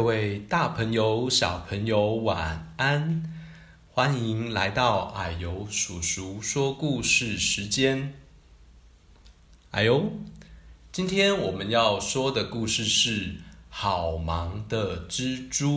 [0.00, 3.22] 各位大朋友、小朋友，晚安！
[3.90, 8.14] 欢迎来到矮油叔叔说故事时间。
[9.72, 10.10] 哎油，
[10.90, 13.26] 今天我们要说的故事是
[13.68, 15.68] 《好忙的蜘蛛》。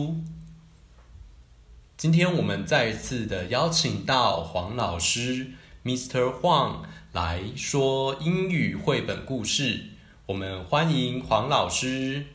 [1.98, 5.48] 今天我们再一次的邀请到黄老师
[5.84, 6.40] ，Mr.
[6.40, 6.78] Huang
[7.12, 9.90] 来说英语绘本故事。
[10.24, 12.28] 我们欢迎黄老师。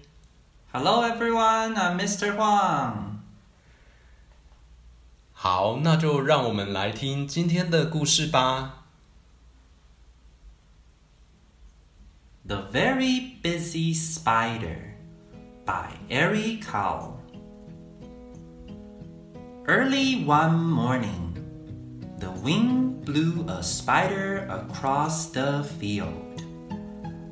[0.71, 2.35] Hello everyone, I'm Mr.
[2.35, 3.21] Huang.
[5.33, 8.85] 好，那就让我们来听今天的故事吧。
[12.45, 14.93] The Very Busy Spider
[15.65, 17.13] by Eric Carle.
[19.65, 21.33] Early one morning,
[22.19, 26.43] the wind blew a spider across the field.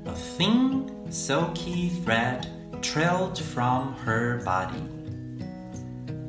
[0.07, 2.47] A thin, silky thread
[2.80, 4.82] trailed from her body.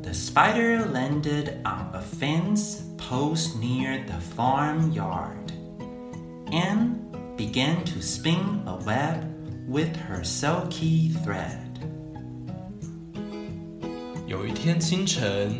[0.01, 5.51] The spider landed on a fence post near the farmyard
[6.51, 6.97] and
[7.35, 9.23] began to spin a web
[9.67, 11.59] with her silky thread.
[14.27, 15.51] 有一天清晨，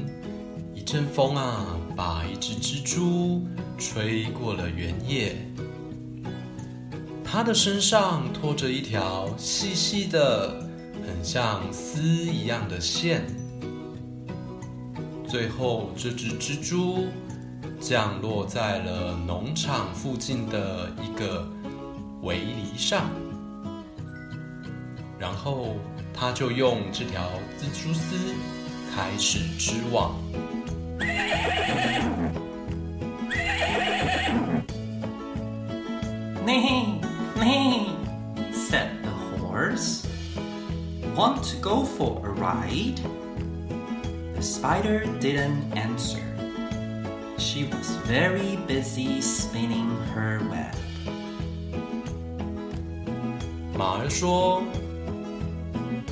[0.74, 3.46] 一阵风啊，把一只蜘蛛
[3.78, 5.36] 吹过了原野。
[7.24, 10.64] 它的身上拖着一条细细的、
[11.23, 13.27] 像丝一样的线。
[15.27, 17.07] 最后，这只蜘蛛
[17.81, 21.47] 降落在了农场附近的一个
[22.23, 23.11] 围篱上，
[25.19, 25.77] 然后
[26.15, 27.29] 它就用这条
[27.61, 28.17] 蜘蛛丝
[28.95, 30.15] 开始织网。
[42.48, 43.00] for a ride?
[44.36, 46.24] The spider didn't answer.
[47.38, 50.74] She was very busy spinning her web.
[53.76, 54.64] 马儿说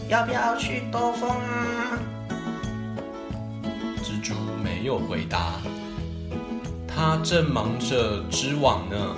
[0.10, 5.62] 要不要去兜风啊？：“蜘蛛没有回答，
[6.88, 9.16] 它正忙着织网呢。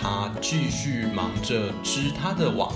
[0.00, 2.72] 它继续忙着织它的网。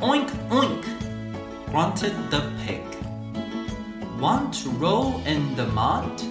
[0.00, 0.84] Oink, oink,
[1.72, 2.80] grunted the pig.
[4.20, 6.22] Want to roll in the mud?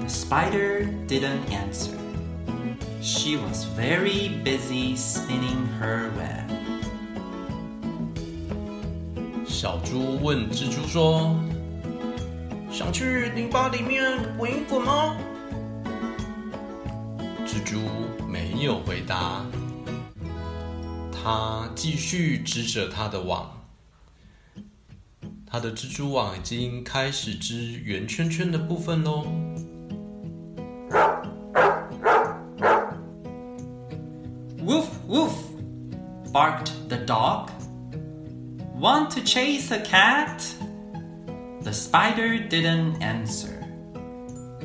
[0.00, 1.96] The spider didn't answer.
[3.05, 6.49] She was very busy spinning her web.
[9.45, 11.37] 小猪问蜘蛛说
[12.71, 15.17] 想去泥巴里面滚一滚吗？
[17.45, 17.81] 蜘蛛
[18.25, 19.45] 没有回答，
[21.11, 23.51] 它继续织着它的网。
[25.45, 29.27] 它的蜘蛛网已经开始织圆圈圈的部分喽。
[34.62, 35.34] Woof, woof,
[36.32, 37.50] barked the dog.
[38.74, 40.46] Want to chase a cat?
[41.62, 43.64] The spider didn't answer.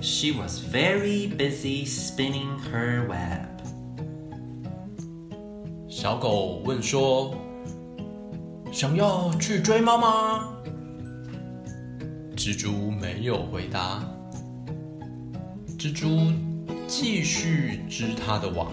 [0.02, 3.50] She was very busy spinning her web.
[5.88, 7.34] 小狗问说：“
[8.72, 10.50] 想要去追猫吗？”
[12.36, 14.04] 蜘蛛没有回答。
[15.78, 16.32] 蜘蛛
[16.88, 18.72] 继续织它的网。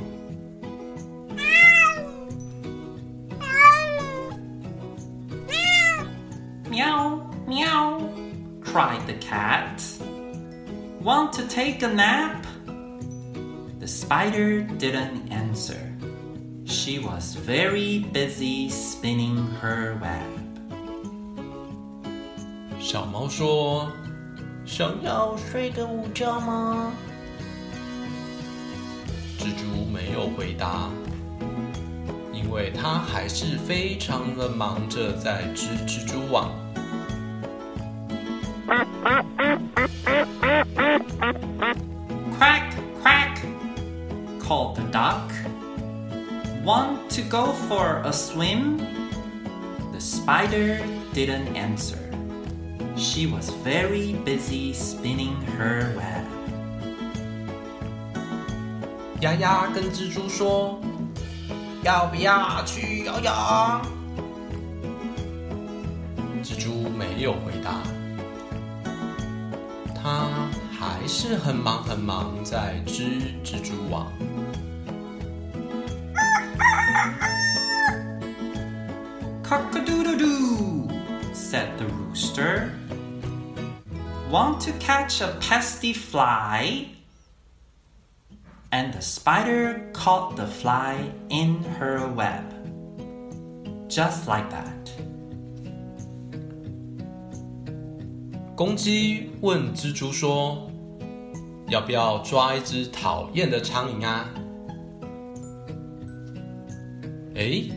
[8.75, 9.83] cried the cat.
[11.03, 12.47] Want to take a nap?
[13.79, 15.81] The spider didn't answer.
[16.67, 20.39] She was very busy spinning her web.
[22.79, 23.91] 小猫说：“
[24.67, 25.37] 想要。
[25.37, 26.93] 睡个午觉吗？”
[29.39, 30.91] 蜘蛛没有回答，
[32.33, 36.51] 因为它还是非常的忙着在织蜘蛛网。
[47.30, 48.78] Go for a swim?
[49.92, 50.80] The spider
[51.14, 52.00] didn't answer.
[52.96, 56.24] She was very busy spinning her web.
[59.22, 60.80] 丫丫跟蜘蛛说
[61.84, 63.34] 要不要去游泳
[66.44, 67.82] ？：“蜘蛛没有回答，
[69.96, 70.28] 它
[70.72, 74.12] 还是很忙很忙在织蜘蛛网。”
[79.45, 80.89] Cock-a-doodle-doo,
[81.33, 82.73] said the rooster.
[84.31, 86.89] Want to catch a pesky fly?
[88.71, 92.45] And the spider caught the fly in her web.
[93.89, 94.67] Just like that.
[98.55, 100.71] 公鸡问蜘蛛说：“
[101.69, 104.29] 要不要抓一只讨厌的苍蝇啊？”
[107.35, 107.73] 诶，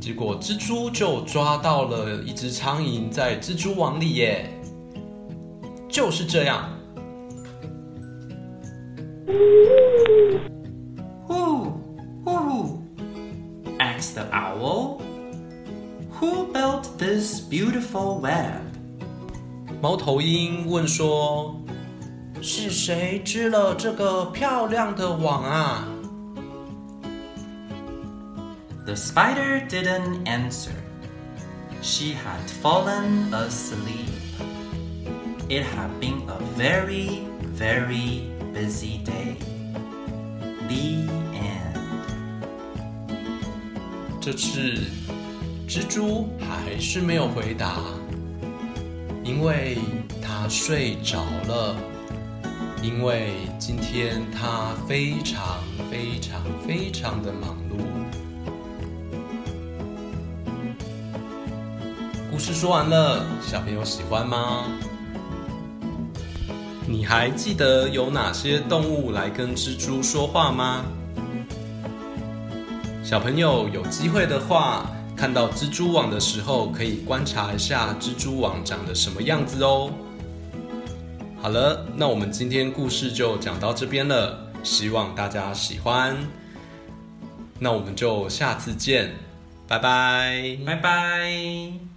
[0.00, 4.50] 结果蜘蛛就抓到了一只苍蝇在蜘蛛网里耶！
[5.90, 6.70] 就是这样
[11.28, 11.72] ，Who?
[12.24, 12.78] Who?
[13.78, 15.02] asked the owl.
[16.18, 18.62] Who built this beautiful web?
[19.82, 21.54] 猫头鹰问说
[22.40, 25.86] ：“是谁织了这个漂亮的网啊？”
[28.85, 30.75] The spider didn't answer.
[31.81, 34.09] She had fallen asleep.
[35.49, 39.37] It had been a very, very busy day.
[40.67, 41.77] The end.
[44.19, 44.81] 这次
[45.67, 47.77] 蜘蛛还是没有回答，
[49.23, 49.77] 因为
[50.21, 51.75] 它睡着了。
[52.81, 57.57] 因为今天它非常非常非常的忙
[62.40, 64.64] 故事说完了，小朋友喜欢吗？
[66.86, 70.82] 你还记得有哪些动物来跟蜘蛛说话吗？
[73.04, 79.92] 小朋友有机会的话，看到蜘蛛网的时候，可以观察一下蜘蛛网长得什么样子哦。
[81.42, 86.16] 好了，那我们今天故事就讲到这边了，希望大家喜欢。
[87.58, 89.14] 那我们就下次见，
[89.68, 90.56] 拜拜。
[90.64, 91.89] 拜拜